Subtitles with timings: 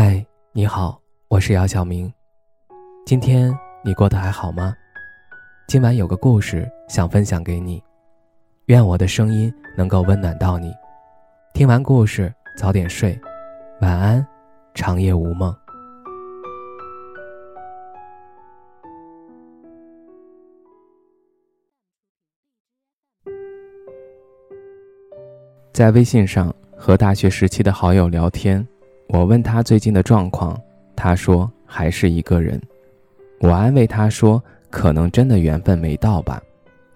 [0.00, 2.08] 嗨，你好，我是姚晓明。
[3.04, 3.52] 今天
[3.84, 4.72] 你过得还好吗？
[5.66, 7.82] 今晚有个故事想分享给你，
[8.66, 10.72] 愿我的声音能够温暖到你。
[11.52, 13.20] 听完故事早点睡，
[13.80, 14.24] 晚安，
[14.72, 15.52] 长夜无梦。
[25.72, 28.64] 在微信上和大学时期的好友聊天。
[29.08, 30.60] 我问他最近的状况，
[30.94, 32.60] 他说还是一个人。
[33.40, 36.42] 我安慰他说，可能真的缘分没到吧。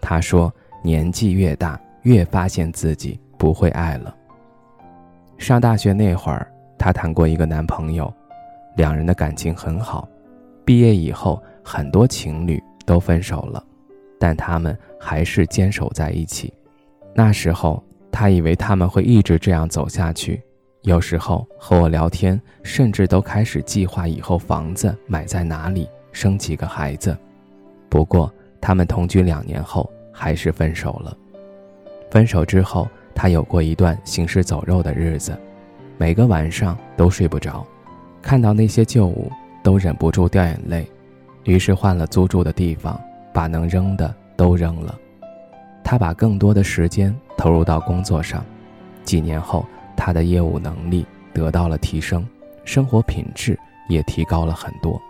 [0.00, 0.52] 他说
[0.82, 4.14] 年纪越大，越发现自己不会爱了。
[5.38, 8.12] 上大学那会儿，他谈过一个男朋友，
[8.76, 10.06] 两人的感情很好。
[10.66, 13.64] 毕业以后，很多情侣都分手了，
[14.20, 16.52] 但他们还是坚守在一起。
[17.14, 20.42] 那时候，他以为他们会一直这样走下去。
[20.82, 27.16] 有时候和我聊天，甚至都开始计划以后房子买在哪里，生几个孩子。
[27.88, 31.16] 不过他们同居两年后还是分手了。
[32.10, 35.38] 分手之后，他有过一段行尸走肉的日子，
[35.98, 37.64] 每个晚上都睡不着，
[38.20, 39.30] 看到那些旧物
[39.62, 40.90] 都忍不住掉眼泪。
[41.44, 43.00] 于是换了租住的地方，
[43.32, 44.98] 把能扔的都扔了。
[45.84, 48.44] 他把更多的时间投入到工作上，
[49.04, 49.64] 几年后。
[49.96, 52.26] 他的业务能力得到了提升，
[52.64, 55.00] 生活品质也提高了很多。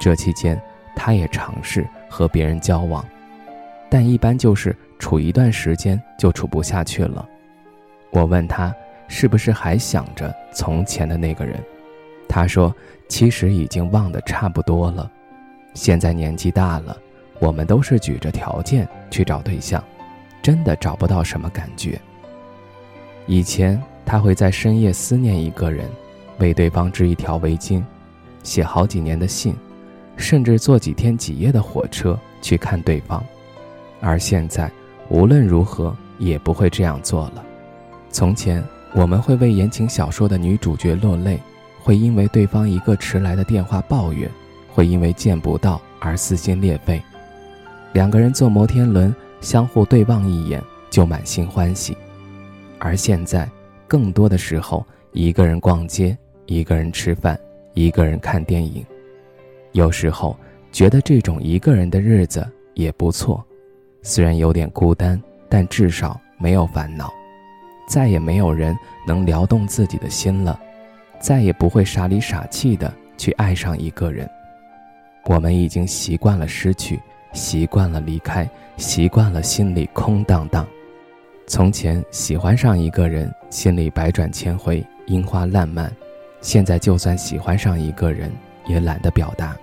[0.00, 0.60] 这期间，
[0.94, 3.04] 他也尝试和别人交往，
[3.90, 7.28] 但一般就是处一段时间就处不下去了。
[8.10, 8.74] 我问他
[9.08, 11.60] 是不是还想着从前的那个人，
[12.28, 12.74] 他说
[13.08, 15.10] 其实已经忘得差不多了。
[15.74, 16.96] 现在年纪大了，
[17.40, 19.82] 我们都是举着条件去找对象，
[20.40, 22.00] 真的找不到什么感觉。
[23.26, 23.80] 以前。
[24.10, 25.86] 他会在深夜思念一个人，
[26.38, 27.84] 为对方织一条围巾，
[28.42, 29.54] 写好几年的信，
[30.16, 33.22] 甚至坐几天几夜的火车去看对方。
[34.00, 34.72] 而现在，
[35.10, 37.44] 无论如何也不会这样做了。
[38.10, 38.64] 从前，
[38.94, 41.38] 我们会为言情小说的女主角落泪，
[41.78, 44.30] 会因为对方一个迟来的电话抱怨，
[44.72, 46.98] 会因为见不到而撕心裂肺。
[47.92, 51.94] 两个人坐摩天轮，相互对望一眼就满心欢喜。
[52.78, 53.46] 而现在。
[53.88, 56.16] 更多的时候，一个人逛街，
[56.46, 57.36] 一个人吃饭，
[57.72, 58.84] 一个人看电影。
[59.72, 60.36] 有时候
[60.70, 63.42] 觉得这种一个人的日子也不错，
[64.02, 67.12] 虽然有点孤单，但至少没有烦恼，
[67.88, 68.76] 再也没有人
[69.06, 70.60] 能撩动自己的心了，
[71.18, 74.28] 再也不会傻里傻气的去爱上一个人。
[75.24, 77.00] 我们已经习惯了失去，
[77.32, 80.66] 习惯了离开，习惯了心里空荡荡。
[81.48, 85.88] 从前喜欢上一个人，心里百转千回，樱花烂漫；
[86.42, 88.30] 现在就算喜欢上一个人，
[88.66, 89.56] 也懒得表达。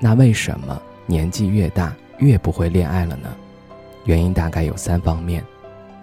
[0.00, 3.32] 那为什么年纪越大越不会恋爱了呢？
[4.04, 5.44] 原因大概有三方面：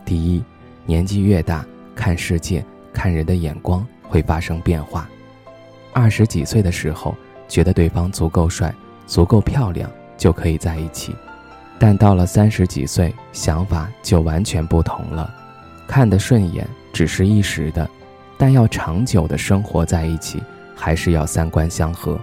[0.06, 0.42] 第一，
[0.86, 2.64] 年纪越大，看世界、
[2.94, 5.10] 看人的眼光会发生变化。
[5.92, 7.14] 二十几岁的时候，
[7.50, 8.74] 觉得对方足够帅、
[9.06, 11.14] 足够漂亮，就可以在一起。
[11.80, 15.34] 但到了三十几岁，想法就完全不同了。
[15.88, 17.90] 看得顺眼只是一时的，
[18.38, 20.44] 但要长久的生活在一起，
[20.76, 22.20] 还是要三观相合。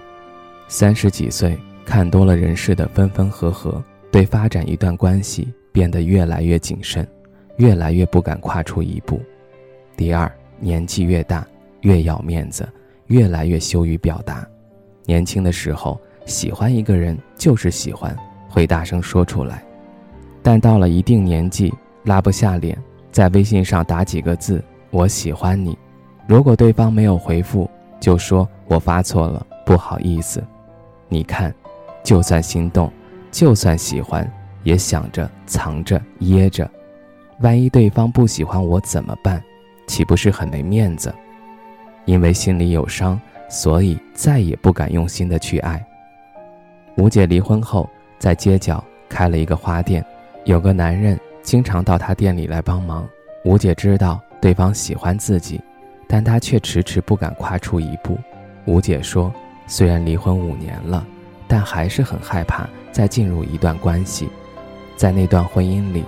[0.67, 7.05] 三十几岁看多了人世的分分合合，对发展一段关系变得越来越谨慎，
[7.55, 9.19] 越来越不敢跨出一步。
[9.95, 11.45] 第二，年纪越大，
[11.81, 12.67] 越要面子，
[13.07, 14.47] 越来越羞于表达。
[15.05, 18.15] 年轻的时候喜欢一个人就是喜欢。
[18.57, 19.63] 会大声说出来，
[20.41, 21.71] 但到了一定年纪，
[22.05, 22.75] 拉不下脸，
[23.11, 25.77] 在微信上打几个字“我喜欢你”，
[26.25, 27.69] 如果对方没有回复，
[27.99, 30.43] 就说我发错了，不好意思。
[31.07, 31.53] 你看，
[32.03, 32.91] 就算心动，
[33.29, 34.27] 就算喜欢，
[34.63, 36.67] 也想着藏着掖着，
[37.41, 39.39] 万一对方不喜欢我怎么办？
[39.85, 41.13] 岂不是很没面子？
[42.05, 45.85] 因为心里有伤，所以再也不敢用心的去爱。
[46.95, 47.87] 吴姐离婚后。
[48.19, 50.05] 在街角开了一个花店，
[50.45, 53.07] 有个男人经常到他店里来帮忙。
[53.43, 55.61] 吴姐知道对方喜欢自己，
[56.07, 58.17] 但她却迟迟不敢跨出一步。
[58.65, 59.33] 吴姐说
[59.67, 61.05] ：“虽然离婚五年了，
[61.47, 64.27] 但还是很害怕再进入一段关系。
[64.97, 66.03] 在那段婚姻里，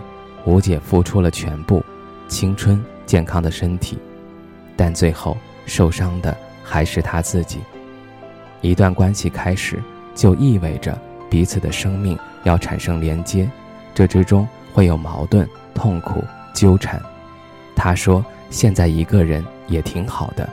[0.46, 1.82] 吴姐付出了全部，
[2.28, 3.98] 青春、健康的身体，
[4.76, 7.60] 但最后受伤的还是她自己。
[8.62, 9.82] 一段关系开始，
[10.14, 10.98] 就意味着……”
[11.30, 13.50] 彼此的生命要产生连接，
[13.94, 16.24] 这之中会有矛盾、痛苦、
[16.54, 17.02] 纠缠。
[17.76, 20.50] 他说：“现在一个人也挺好的，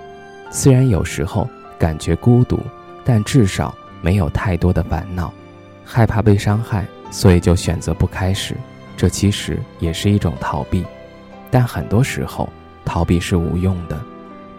[0.50, 2.60] 虽然有时候感觉孤独，
[3.04, 5.32] 但至少没有太多的烦恼。
[5.84, 8.56] 害怕被伤害，所以就选择不开始，
[8.96, 10.84] 这其实也是一种逃避。
[11.50, 12.48] 但很多时候，
[12.84, 13.98] 逃避是无用的，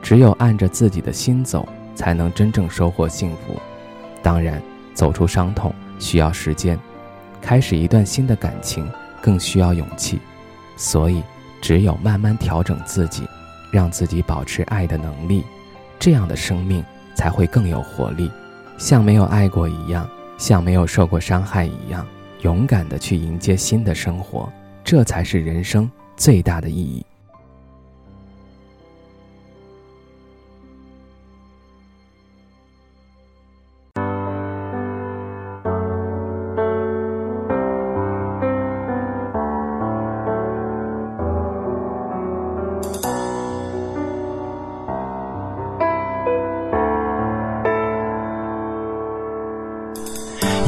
[0.02, 3.60] 只有按着自己的心走，才能真正收获幸福。
[4.24, 4.62] 当然，
[4.94, 6.78] 走出伤痛需要时间，
[7.42, 8.90] 开始一段新的感情
[9.22, 10.20] 更需要勇气。
[10.76, 11.24] 所以，
[11.62, 13.28] 只有慢慢调整自己，
[13.72, 15.44] 让自己保持爱的能力，
[15.98, 16.86] 这样的生命
[17.16, 18.32] 才会更有活力，
[18.78, 20.08] 像没有爱过一样，
[20.38, 22.06] 像没有受过伤害一样，
[22.42, 24.48] 勇敢的去迎接新的生活，
[24.84, 27.04] 这才是人生最大的意义。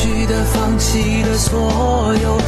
[0.00, 1.60] 去的、放弃的所
[2.22, 2.38] 有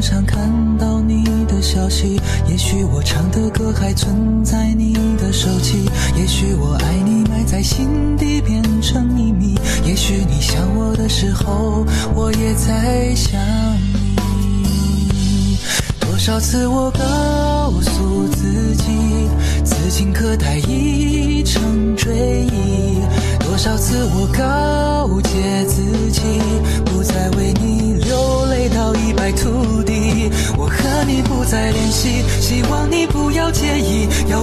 [0.00, 0.48] 常看
[0.78, 5.84] 到你的消息，也许我唱的歌还存在你的手机，
[6.16, 9.54] 也许我爱你埋在心底变成秘密，
[9.84, 13.38] 也许你想我的时候，我也在想
[13.94, 15.58] 你。
[16.00, 18.26] 多少次我告诉，
[19.90, 23.00] 情可待已成追忆；
[23.40, 25.82] 多少次我告诫自
[26.12, 26.20] 己，
[26.84, 30.30] 不再为你流泪到一败涂地。
[30.56, 34.08] 我和你不再联系，希望你不要介意。
[34.28, 34.42] 要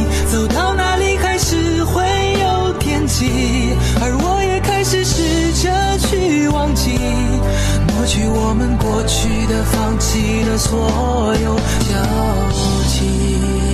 [8.51, 11.55] 我们过去的、放弃的所有
[11.87, 11.95] 交
[12.85, 13.70] 集。